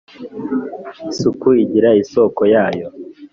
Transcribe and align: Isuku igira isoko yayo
Isuku 1.11 1.47
igira 1.63 1.89
isoko 2.03 2.41
yayo 2.53 2.87